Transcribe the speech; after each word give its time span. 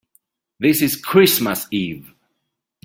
This 0.59 0.81
is 0.81 0.95
Christmas 0.95 1.67
Eve. 1.69 2.11